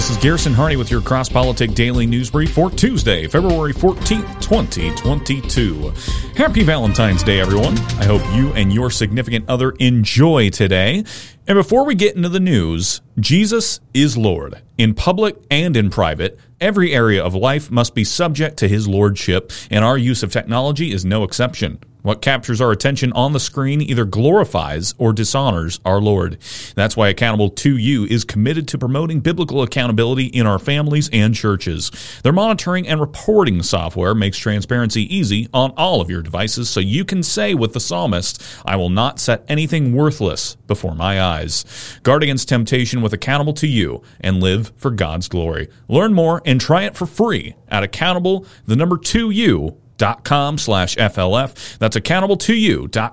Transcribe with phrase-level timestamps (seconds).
[0.00, 4.40] This is Garrison Hardy with your Cross Politic Daily News Brief for Tuesday, February 14th,
[4.40, 5.92] 2022.
[6.34, 7.76] Happy Valentine's Day, everyone.
[7.98, 11.04] I hope you and your significant other enjoy today.
[11.46, 14.62] And before we get into the news, Jesus is Lord.
[14.78, 19.52] In public and in private, every area of life must be subject to his lordship,
[19.70, 21.78] and our use of technology is no exception.
[22.02, 26.38] What captures our attention on the screen either glorifies or dishonors our Lord.
[26.74, 31.34] That's why Accountable to You is committed to promoting biblical accountability in our families and
[31.34, 31.90] churches.
[32.22, 37.04] Their monitoring and reporting software makes transparency easy on all of your devices so you
[37.04, 41.98] can say with the psalmist, I will not set anything worthless before my eyes.
[42.02, 45.68] Guard against temptation with Accountable to You and live for God's glory.
[45.88, 49.76] Learn more and try it for free at accountable, the number 2U dot
[50.24, 51.78] com slash FLF.
[51.78, 52.54] That's accountable to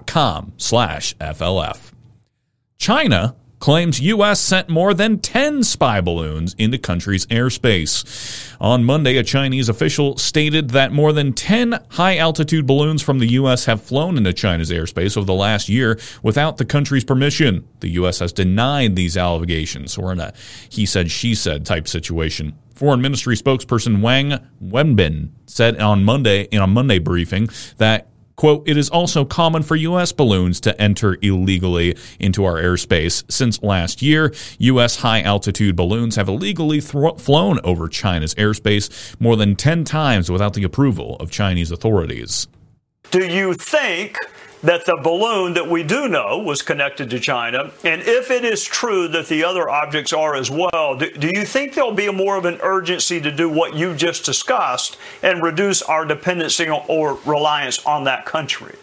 [0.08, 1.92] com slash FLF.
[2.78, 4.40] China claims U.S.
[4.40, 8.56] sent more than 10 spy balloons into country's airspace.
[8.60, 13.28] On Monday, a Chinese official stated that more than 10 high altitude balloons from the
[13.28, 13.66] U.S.
[13.66, 17.68] have flown into China's airspace over the last year without the country's permission.
[17.80, 18.20] The U.S.
[18.20, 19.94] has denied these allegations.
[19.94, 20.34] so We're in a
[20.70, 22.58] he said, she said type situation.
[22.76, 28.78] Foreign Ministry spokesperson Wang Wenbin said on Monday in a Monday briefing that Quote, it
[28.78, 30.12] is also common for U.S.
[30.12, 33.24] balloons to enter illegally into our airspace.
[33.32, 34.98] Since last year, U.S.
[34.98, 40.54] high altitude balloons have illegally th- flown over China's airspace more than 10 times without
[40.54, 42.48] the approval of Chinese authorities.
[43.10, 44.20] Do you think
[44.64, 48.64] that the balloon that we do know was connected to China, and if it is
[48.64, 52.38] true that the other objects are as well, do, do, you think there'll be more
[52.38, 57.86] of an urgency to do what you just discussed and reduce our dependency or reliance
[57.86, 58.76] on that country?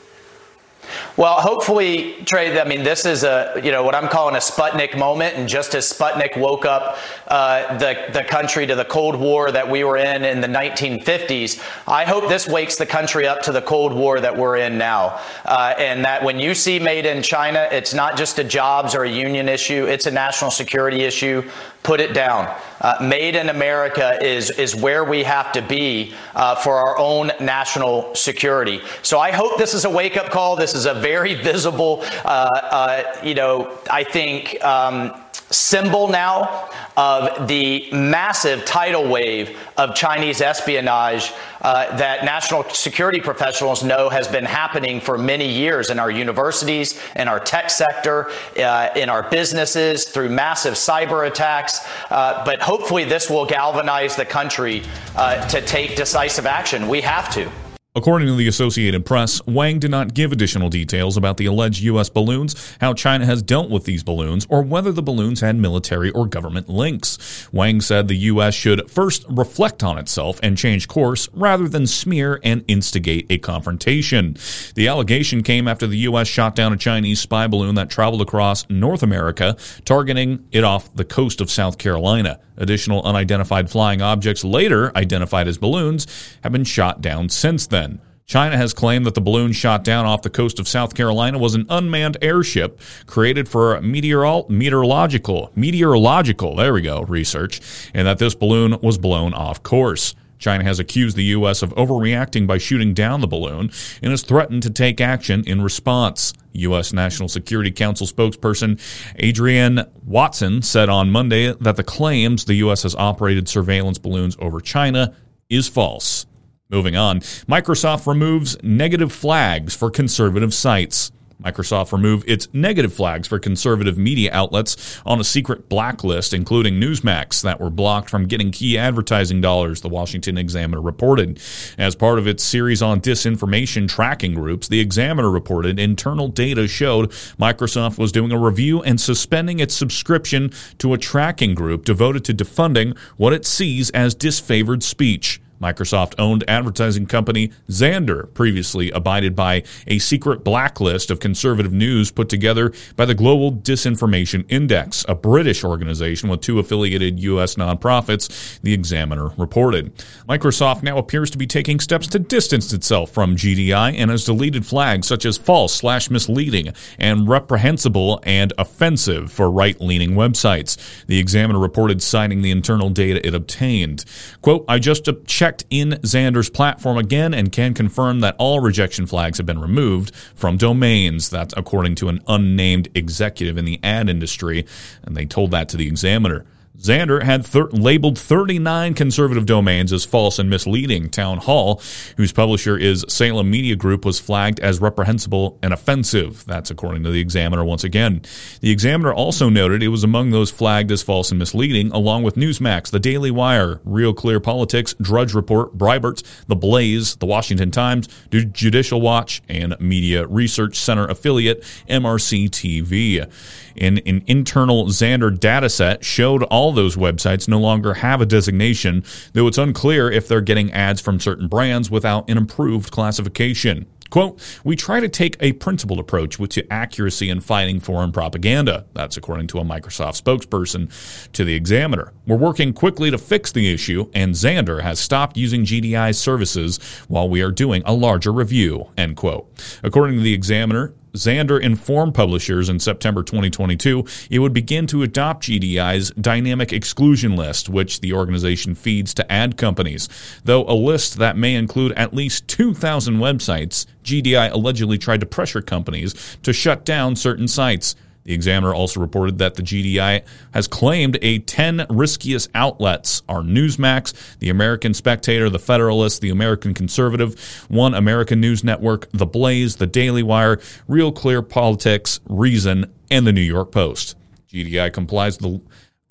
[1.16, 4.98] Well, hopefully, Trey, I mean, this is a, you know, what I'm calling a Sputnik
[4.98, 5.36] moment.
[5.36, 9.70] And just as Sputnik woke up uh, the, the country to the Cold War that
[9.70, 13.62] we were in in the 1950s, I hope this wakes the country up to the
[13.62, 15.20] Cold War that we're in now.
[15.44, 19.04] Uh, and that when you see made in China, it's not just a jobs or
[19.04, 21.48] a union issue, it's a national security issue
[21.84, 22.52] put it down.
[22.80, 27.30] Uh, made in America is, is where we have to be uh, for our own
[27.40, 28.80] national security.
[29.02, 30.56] So I hope this is a wake up call.
[30.56, 34.62] This is a very visible, uh, uh you know, I think.
[34.64, 43.20] Um, symbol now of the massive tidal wave of Chinese espionage uh, that national security
[43.20, 48.30] professionals know has been happening for many years in our universities, in our tech sector,
[48.58, 51.86] uh, in our businesses, through massive cyber attacks.
[52.10, 54.82] Uh, but hopefully, this will galvanize the country
[55.16, 56.86] uh, to take decisive action.
[56.88, 57.50] We have to.
[57.96, 62.08] According to the Associated Press, Wang did not give additional details about the alleged U.S.
[62.08, 66.26] balloons, how China has dealt with these balloons, or whether the balloons had military or
[66.26, 67.48] government links.
[67.52, 68.52] Wang said the U.S.
[68.52, 74.36] should first reflect on itself and change course rather than smear and instigate a confrontation.
[74.74, 76.26] The allegation came after the U.S.
[76.26, 81.04] shot down a Chinese spy balloon that traveled across North America, targeting it off the
[81.04, 82.40] coast of South Carolina.
[82.56, 86.06] Additional unidentified flying objects, later identified as balloons,
[86.42, 88.00] have been shot down since then.
[88.26, 91.54] China has claimed that the balloon shot down off the coast of South Carolina was
[91.54, 97.60] an unmanned airship created for meteorol- meteorological meteorological there we go research,
[97.92, 100.14] and that this balloon was blown off course.
[100.38, 101.62] China has accused the U.S.
[101.62, 103.70] of overreacting by shooting down the balloon
[104.02, 106.32] and has threatened to take action in response.
[106.54, 106.92] U.S.
[106.92, 108.80] National Security Council spokesperson
[109.22, 112.82] Adrienne Watson said on Monday that the claims the U.S.
[112.84, 115.14] has operated surveillance balloons over China
[115.50, 116.26] is false.
[116.70, 121.12] Moving on, Microsoft removes negative flags for conservative sites.
[121.42, 127.42] Microsoft removed its negative flags for conservative media outlets on a secret blacklist, including Newsmax,
[127.42, 131.40] that were blocked from getting key advertising dollars, the Washington Examiner reported.
[131.78, 137.10] As part of its series on disinformation tracking groups, the Examiner reported internal data showed
[137.38, 142.34] Microsoft was doing a review and suspending its subscription to a tracking group devoted to
[142.34, 145.40] defunding what it sees as disfavored speech.
[145.60, 152.28] Microsoft owned advertising company Xandr previously abided by a secret blacklist of conservative news put
[152.28, 157.54] together by the Global Disinformation Index, a British organization with two affiliated U.S.
[157.54, 159.94] nonprofits, the Examiner reported.
[160.28, 164.66] Microsoft now appears to be taking steps to distance itself from GDI and has deleted
[164.66, 170.76] flags such as false slash misleading and reprehensible and offensive for right leaning websites.
[171.06, 174.04] The Examiner reported citing the internal data it obtained.
[174.42, 179.04] Quote, I just checked checked in Xandr's platform again and can confirm that all rejection
[179.04, 181.28] flags have been removed from domains.
[181.28, 184.64] That's according to an unnamed executive in the ad industry,
[185.02, 186.46] and they told that to the Examiner.
[186.78, 191.08] Xandr had thir- labeled 39 conservative domains as false and misleading.
[191.08, 191.80] Town Hall,
[192.16, 196.44] whose publisher is Salem Media Group, was flagged as reprehensible and offensive.
[196.46, 198.22] That's according to the Examiner once again.
[198.60, 202.34] The Examiner also noted it was among those flagged as false and misleading, along with
[202.34, 208.08] Newsmax, The Daily Wire, Real Clear Politics, Drudge Report, Breitbart, The Blaze, The Washington Times,
[208.30, 213.30] Judicial Watch, and Media Research Center affiliate MRC TV.
[213.76, 219.46] In an internal Xandr dataset showed all those websites no longer have a designation, though
[219.46, 223.86] it's unclear if they're getting ads from certain brands without an improved classification.
[224.14, 228.86] Quote, we try to take a principled approach to accuracy in fighting foreign propaganda.
[228.94, 232.12] That's according to a Microsoft spokesperson to the Examiner.
[232.24, 236.78] We're working quickly to fix the issue, and Xandr has stopped using GDI's services
[237.08, 239.50] while we are doing a larger review, end quote.
[239.82, 245.44] According to the Examiner, Xandr informed publishers in September 2022 it would begin to adopt
[245.44, 250.08] GDI's dynamic exclusion list, which the organization feeds to ad companies.
[250.44, 255.62] Though a list that may include at least 2,000 websites, GDI allegedly tried to pressure
[255.62, 257.94] companies to shut down certain sites.
[258.24, 260.22] The Examiner also reported that the GDI
[260.54, 266.72] has claimed a 10 riskiest outlets are Newsmax, the American Spectator, the Federalist, the American
[266.72, 267.38] Conservative,
[267.68, 273.32] One American News Network, The Blaze, The Daily Wire, Real Clear Politics, Reason, and the
[273.32, 274.16] New York Post.
[274.48, 275.60] GDI complies the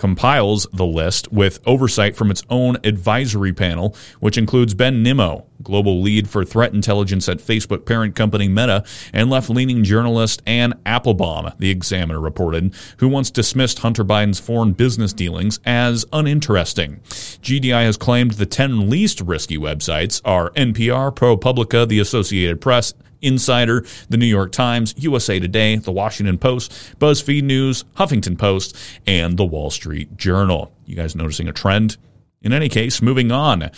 [0.03, 6.01] compiles the list with oversight from its own advisory panel, which includes Ben Nimmo, global
[6.01, 8.83] lead for threat intelligence at Facebook parent company Meta,
[9.13, 14.73] and left leaning journalist Anne Applebaum, the Examiner reported, who once dismissed Hunter Biden's foreign
[14.73, 16.99] business dealings as uninteresting.
[17.05, 22.93] GDI has claimed the 10 least risky websites are NPR, ProPublica, the Associated Press,
[23.23, 28.77] Insider, The New York Times, USA Today, The Washington Post, BuzzFeed News, Huffington Post,
[29.07, 30.71] and The Wall Street Journal.
[30.85, 31.97] You guys noticing a trend?
[32.41, 33.71] In any case, moving on.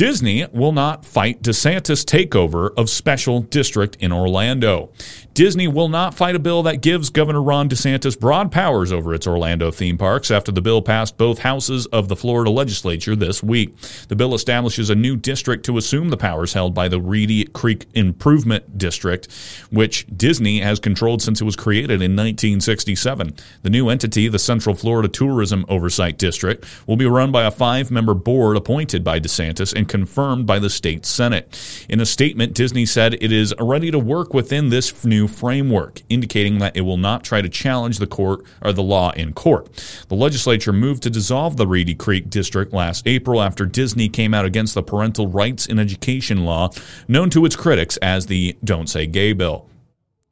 [0.00, 4.90] Disney will not fight DeSantis' takeover of special district in Orlando.
[5.34, 9.26] Disney will not fight a bill that gives Governor Ron DeSantis broad powers over its
[9.26, 13.76] Orlando theme parks after the bill passed both houses of the Florida legislature this week.
[14.08, 17.86] The bill establishes a new district to assume the powers held by the Reedy Creek
[17.94, 19.28] Improvement District,
[19.70, 23.34] which Disney has controlled since it was created in 1967.
[23.62, 27.90] The new entity, the Central Florida Tourism Oversight District, will be run by a five
[27.90, 31.84] member board appointed by DeSantis and confirmed by the state Senate.
[31.88, 36.60] In a statement, Disney said it is ready to work within this new framework, indicating
[36.60, 39.68] that it will not try to challenge the court or the law in court.
[40.08, 44.44] The legislature moved to dissolve the Reedy Creek district last April after Disney came out
[44.44, 46.70] against the parental rights in education law,
[47.08, 49.68] known to its critics as the Don't Say Gay bill.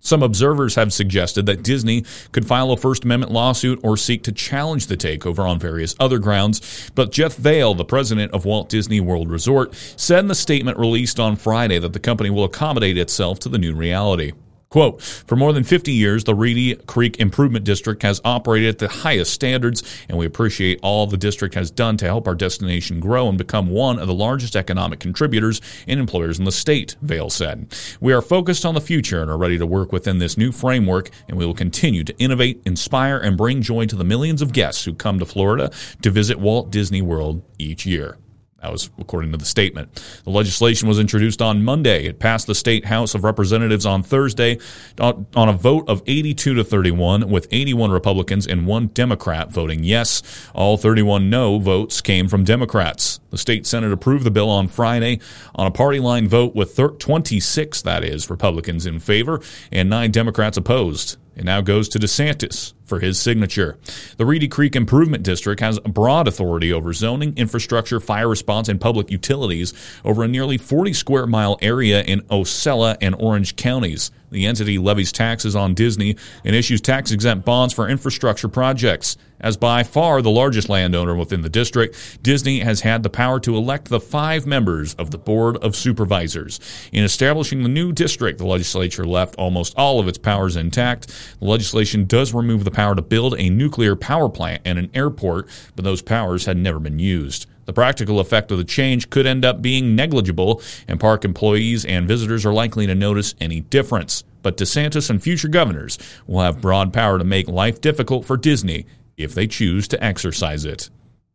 [0.00, 4.32] Some observers have suggested that Disney could file a First Amendment lawsuit or seek to
[4.32, 9.00] challenge the takeover on various other grounds, but Jeff Vahle, the president of Walt Disney
[9.00, 13.40] World Resort, said in the statement released on Friday that the company will accommodate itself
[13.40, 14.32] to the new reality.
[14.70, 18.88] Quote, for more than 50 years, the Reedy Creek Improvement District has operated at the
[18.88, 23.30] highest standards, and we appreciate all the district has done to help our destination grow
[23.30, 27.74] and become one of the largest economic contributors and employers in the state, Vahle said.
[28.02, 31.08] We are focused on the future and are ready to work within this new framework,
[31.28, 34.84] and we will continue to innovate, inspire, and bring joy to the millions of guests
[34.84, 35.70] who come to Florida
[36.02, 38.18] to visit Walt Disney World each year.
[38.60, 40.02] That was according to the statement.
[40.24, 42.06] The legislation was introduced on Monday.
[42.06, 44.58] It passed the state House of Representatives on Thursday
[44.98, 50.22] on a vote of 82 to 31, with 81 Republicans and one Democrat voting yes.
[50.54, 53.20] All 31 no votes came from Democrats.
[53.30, 55.20] The state Senate approved the bill on Friday
[55.54, 60.56] on a party line vote with 26, that is, Republicans in favor and nine Democrats
[60.56, 61.16] opposed.
[61.38, 63.78] It now goes to DeSantis for his signature.
[64.16, 69.08] The Reedy Creek Improvement District has broad authority over zoning, infrastructure, fire response, and public
[69.10, 69.72] utilities
[70.04, 74.10] over a nearly 40 square mile area in Osceola and Orange counties.
[74.30, 79.16] The entity levies taxes on Disney and issues tax exempt bonds for infrastructure projects.
[79.40, 83.56] As by far the largest landowner within the district, Disney has had the power to
[83.56, 86.58] elect the five members of the Board of Supervisors.
[86.92, 91.08] In establishing the new district, the legislature left almost all of its powers intact.
[91.38, 95.48] The legislation does remove the power to build a nuclear power plant and an airport,
[95.76, 97.46] but those powers had never been used.
[97.68, 102.08] The practical effect of the change could end up being negligible, and park employees and
[102.08, 104.24] visitors are likely to notice any difference.
[104.40, 108.86] But DeSantis and future governors will have broad power to make life difficult for Disney
[109.18, 110.88] if they choose to exercise it.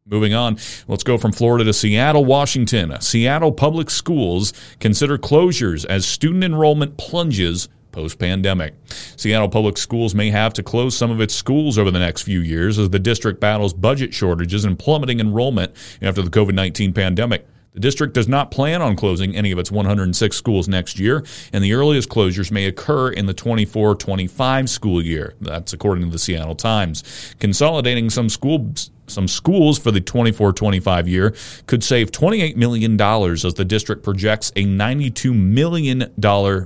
[0.07, 2.99] Moving on, let's go from Florida to Seattle, Washington.
[2.99, 8.73] Seattle public schools consider closures as student enrollment plunges post pandemic.
[9.15, 12.41] Seattle Public Schools may have to close some of its schools over the next few
[12.41, 17.47] years as the district battles budget shortages and plummeting enrollment after the COVID 19 pandemic.
[17.73, 21.63] The district does not plan on closing any of its 106 schools next year, and
[21.63, 25.33] the earliest closures may occur in the 24 25 school year.
[25.41, 27.35] That's according to the Seattle Times.
[27.39, 31.35] Consolidating some schools some schools for the 24-25 year
[31.67, 35.99] could save $28 million as the district projects a $92 million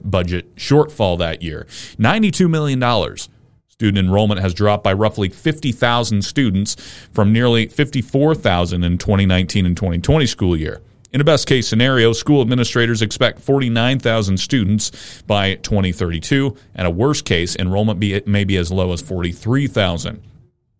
[0.03, 1.67] budget shortfall that year.
[1.97, 3.17] $92 million.
[3.67, 6.75] Student enrollment has dropped by roughly 50,000 students
[7.11, 10.81] from nearly 54,000 in 2019 and 2020 school year.
[11.13, 17.23] In a best case scenario, school administrators expect 49,000 students by 2032, and a worst
[17.23, 20.21] case, enrollment may be as low as 43,000.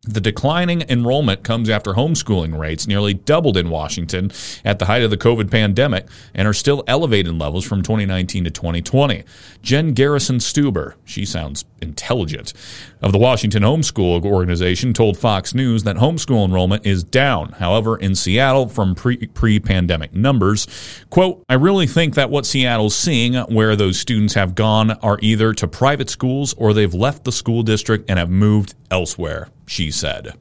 [0.07, 4.31] The declining enrollment comes after homeschooling rates nearly doubled in Washington
[4.63, 8.49] at the height of the COVID pandemic and are still elevated levels from 2019 to
[8.49, 9.25] 2020.
[9.61, 12.53] Jen Garrison Stuber, she sounds intelligent,
[13.01, 17.51] of the Washington Homeschool Organization told Fox News that homeschool enrollment is down.
[17.53, 20.67] However, in Seattle from pre pandemic numbers,
[21.09, 25.53] quote, I really think that what Seattle's seeing where those students have gone are either
[25.53, 30.33] to private schools or they've left the school district and have moved elsewhere she said.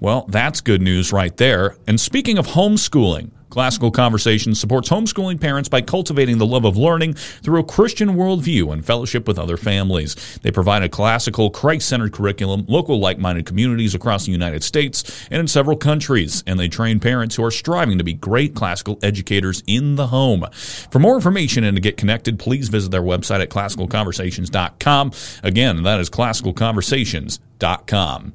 [0.00, 1.76] Well, that's good news right there.
[1.86, 7.14] And speaking of homeschooling, Classical Conversations supports homeschooling parents by cultivating the love of learning
[7.14, 10.14] through a Christian worldview and fellowship with other families.
[10.42, 15.26] They provide a classical, Christ centered curriculum, local like minded communities across the United States
[15.30, 19.00] and in several countries, and they train parents who are striving to be great classical
[19.02, 20.46] educators in the home.
[20.52, 25.10] For more information and to get connected, please visit their website at classicalconversations.com.
[25.42, 28.32] Again, that is classicalconversations.com.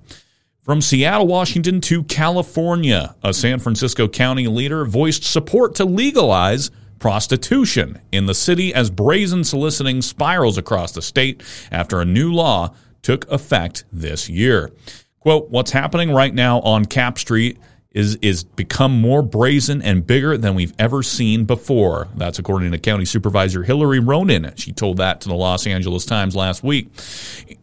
[0.66, 8.02] From Seattle, Washington to California, a San Francisco County leader voiced support to legalize prostitution
[8.12, 13.30] in the city as brazen soliciting spirals across the state after a new law took
[13.30, 14.72] effect this year.
[15.20, 17.60] Quote, what's happening right now on Capp Street
[17.96, 22.10] is is become more brazen and bigger than we've ever seen before.
[22.16, 24.54] That's according to County Supervisor Hillary Ronan.
[24.58, 26.90] She told that to the Los Angeles Times last week.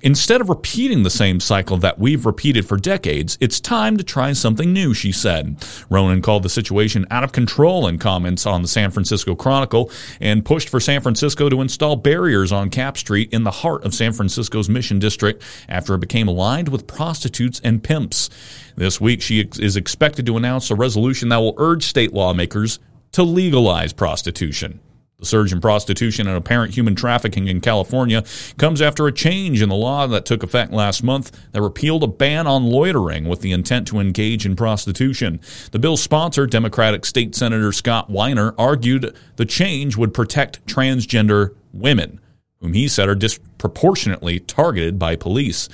[0.01, 4.33] Instead of repeating the same cycle that we've repeated for decades, it's time to try
[4.33, 5.57] something new, she said.
[5.91, 10.47] Ronan called the situation out of control in comments on the San Francisco Chronicle and
[10.47, 14.15] pushed for San Francisco to install barriers on Capp Street in the heart of San
[14.15, 18.31] Francisco's Mission District after it became lined with prostitutes and pimps.
[18.76, 22.79] This week, she is expected to announce a resolution that will urge state lawmakers
[23.12, 24.81] to legalize prostitution.
[25.23, 28.25] The surge in prostitution and apparent human trafficking in California
[28.59, 32.09] comes after a change in the law that took effect last month that repealed a
[32.09, 35.38] ban on loitering with the intent to engage in prostitution.
[35.71, 42.19] The bill's sponsor, Democratic State Senator Scott Wiener, argued the change would protect transgender women,
[42.61, 45.69] whom he said are disproportionately targeted by police.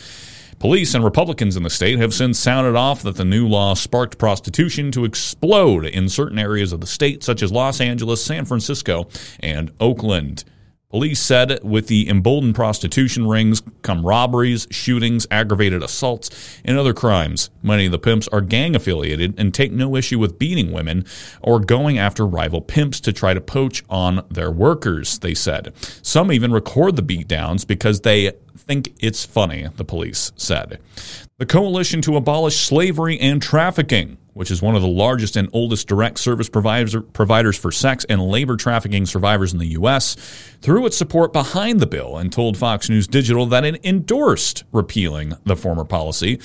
[0.59, 4.19] Police and Republicans in the state have since sounded off that the new law sparked
[4.19, 9.09] prostitution to explode in certain areas of the state, such as Los Angeles, San Francisco,
[9.39, 10.43] and Oakland.
[10.91, 17.51] Police said with the emboldened prostitution rings come robberies, shootings, aggravated assaults, and other crimes.
[17.63, 21.05] Many of the pimps are gang affiliated and take no issue with beating women
[21.43, 25.75] or going after rival pimps to try to poach on their workers, they said.
[26.03, 30.81] Some even record the beatdowns because they think it's funny, the police said.
[31.39, 35.89] The Coalition to Abolish Slavery and Trafficking which is one of the largest and oldest
[35.89, 40.15] direct service providers, for sex and labor trafficking survivors in the U.S.,
[40.61, 45.33] threw its support behind the bill and told Fox News Digital that it endorsed repealing
[45.43, 46.39] the former policy.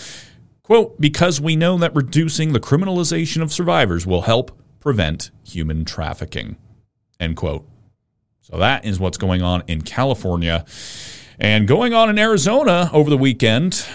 [0.63, 6.58] Quote, because we know that reducing the criminalization of survivors will help prevent human trafficking.
[7.20, 7.70] End quote.
[8.41, 10.65] So that is what's going on in California.
[11.39, 13.85] And going on in Arizona over the weekend,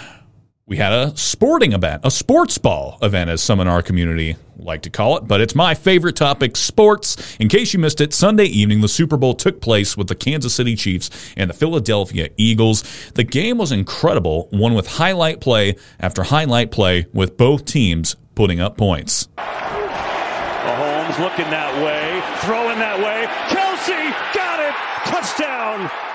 [0.65, 4.83] we had a sporting event, a sports ball event, as some in our community like
[4.83, 5.27] to call it.
[5.27, 7.35] But it's my favorite topic sports.
[7.39, 10.53] In case you missed it, Sunday evening, the Super Bowl took place with the Kansas
[10.53, 12.83] City Chiefs and the Philadelphia Eagles.
[13.11, 18.59] The game was incredible, one with highlight play after highlight play, with both teams putting
[18.59, 19.27] up points.
[19.37, 23.25] Mahomes looking that way, throwing that way.
[23.49, 24.75] Kelce got it.
[25.09, 26.08] Touchdown.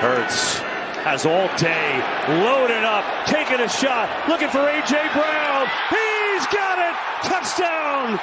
[0.00, 0.58] Hurts
[1.04, 2.00] has all day,
[2.44, 4.96] loaded up, taking a shot, looking for A.J.
[5.12, 5.64] Brown.
[5.92, 6.94] He's got it!
[7.28, 8.20] Touchdown!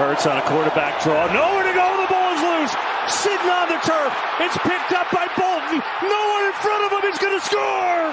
[0.00, 1.28] Hurts on a quarterback draw.
[1.28, 1.84] Nowhere to go.
[2.00, 2.72] The ball is loose.
[3.12, 4.12] Sitting on the turf.
[4.40, 5.76] It's picked up by Bolton.
[6.00, 7.04] No one in front of him.
[7.04, 8.04] He's going to score.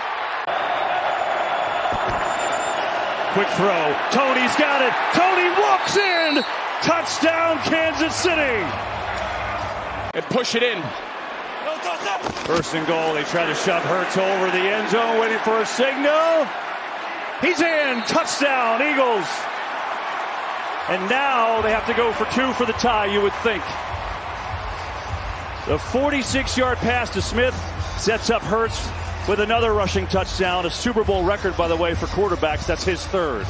[3.31, 3.95] Quick throw.
[4.11, 4.91] Toney's got it.
[5.15, 6.43] Toney walks in.
[6.83, 8.67] Touchdown, Kansas City.
[10.17, 10.81] And push it in.
[12.45, 13.13] First and goal.
[13.13, 16.47] They try to shove Hurts over the end zone, waiting for a signal.
[17.39, 18.01] He's in.
[18.07, 19.27] Touchdown, Eagles.
[20.89, 23.63] And now they have to go for two for the tie, you would think.
[25.67, 27.53] The 46 yard pass to Smith
[27.99, 28.89] sets up Hurts
[29.27, 30.65] with another rushing touchdown.
[30.65, 32.65] A Super Bowl record, by the way, for quarterbacks.
[32.65, 33.45] That's his third.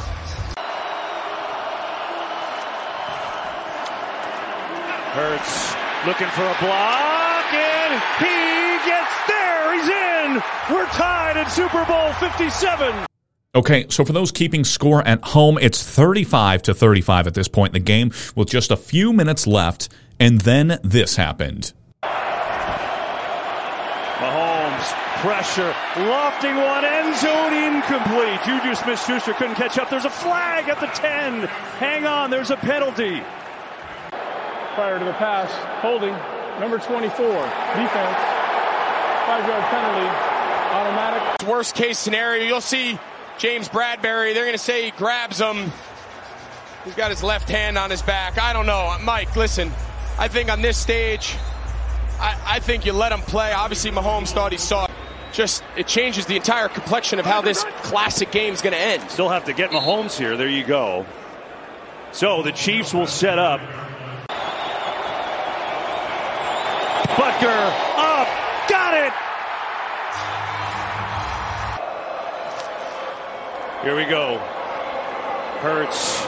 [5.14, 5.67] Hurts
[6.06, 9.74] looking for a block, and he gets there.
[9.74, 10.42] He's in.
[10.70, 13.06] We're tied at Super Bowl 57.
[13.54, 17.74] Okay, so for those keeping score at home, it's 35 to 35 at this point
[17.74, 19.88] in the game with just a few minutes left,
[20.20, 21.72] and then this happened.
[24.18, 28.40] Mahomes, pressure, lofting one, end zone incomplete.
[28.44, 29.88] Juju Smith Schuster couldn't catch up.
[29.90, 31.46] There's a flag at the 10.
[31.78, 33.22] Hang on, there's a penalty.
[34.78, 35.50] Prior to the pass,
[35.82, 36.12] holding,
[36.60, 38.16] number 24, defense,
[39.26, 40.06] five yard penalty,
[40.72, 41.48] automatic.
[41.48, 42.96] Worst case scenario, you'll see
[43.38, 44.34] James Bradberry.
[44.34, 45.72] They're going to say he grabs him.
[46.84, 48.38] He's got his left hand on his back.
[48.38, 48.96] I don't know.
[49.02, 49.72] Mike, listen,
[50.16, 51.34] I think on this stage,
[52.20, 53.52] I, I think you let him play.
[53.52, 54.92] Obviously, Mahomes thought he saw it.
[55.32, 59.10] Just, it changes the entire complexion of how this classic game is going to end.
[59.10, 60.36] Still have to get Mahomes here.
[60.36, 61.04] There you go.
[62.12, 63.60] So the Chiefs will set up.
[67.18, 68.28] Butker up.
[68.68, 69.12] Got it.
[73.82, 74.38] Here we go.
[75.58, 76.24] Hurts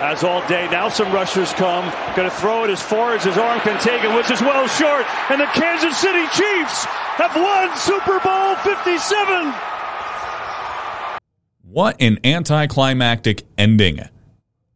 [0.00, 0.68] as all day.
[0.70, 1.84] Now some rushers come.
[2.16, 4.66] Going to throw it as far as his arm can take it, which is well
[4.66, 5.06] short.
[5.30, 6.84] And the Kansas City Chiefs
[7.16, 9.54] have won Super Bowl 57.
[11.62, 14.00] What an anticlimactic ending.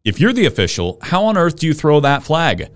[0.04, 2.70] If you're the official, how on earth do you throw that flag?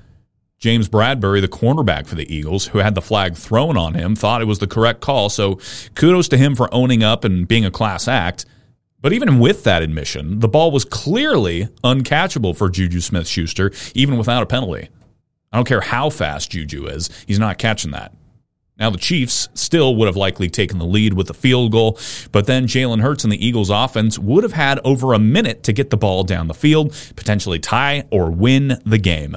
[0.62, 4.40] James Bradberry, the cornerback for the Eagles, who had the flag thrown on him, thought
[4.40, 5.28] it was the correct call.
[5.28, 5.58] So
[5.96, 8.46] kudos to him for owning up and being a class act.
[9.00, 14.16] But even with that admission, the ball was clearly uncatchable for Juju Smith Schuster, even
[14.16, 14.88] without a penalty.
[15.50, 18.14] I don't care how fast Juju is, he's not catching that.
[18.78, 21.98] Now, the Chiefs still would have likely taken the lead with the field goal,
[22.30, 25.72] but then Jalen Hurts and the Eagles offense would have had over a minute to
[25.72, 29.36] get the ball down the field, potentially tie or win the game.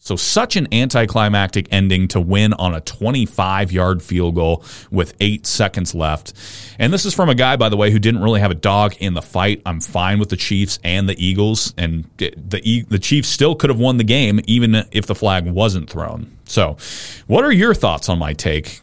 [0.00, 5.46] So, such an anticlimactic ending to win on a 25 yard field goal with eight
[5.46, 6.32] seconds left.
[6.78, 8.94] And this is from a guy, by the way, who didn't really have a dog
[9.00, 9.60] in the fight.
[9.66, 13.80] I'm fine with the Chiefs and the Eagles, and the, the Chiefs still could have
[13.80, 16.38] won the game even if the flag wasn't thrown.
[16.44, 16.76] So,
[17.26, 18.80] what are your thoughts on my take?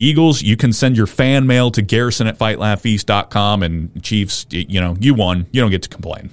[0.00, 4.96] Eagles, you can send your fan mail to garrison at fightlaughfeast.com, and Chiefs, you know,
[4.98, 5.46] you won.
[5.52, 6.30] You don't get to complain.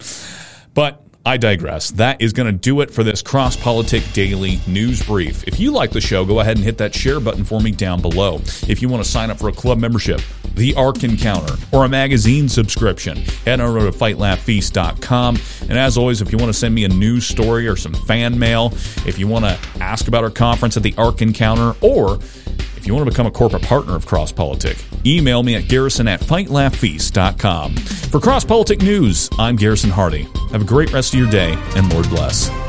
[0.74, 1.90] but I digress.
[1.90, 5.46] That is going to do it for this Cross Politic Daily News Brief.
[5.46, 8.00] If you like the show, go ahead and hit that share button for me down
[8.00, 8.36] below.
[8.66, 10.22] If you want to sign up for a club membership,
[10.54, 15.38] the ARC Encounter, or a magazine subscription, head over to fightlaughfeast.com.
[15.68, 18.38] And as always, if you want to send me a news story or some fan
[18.38, 18.72] mail,
[19.04, 22.20] if you want to ask about our conference at the ARC Encounter, or
[22.88, 26.20] you want to become a corporate partner of Cross Politic, email me at garrison at
[26.20, 27.76] fightlaughfeast.com.
[27.76, 30.22] For Cross Politic News, I'm Garrison Hardy.
[30.52, 32.67] Have a great rest of your day, and Lord bless.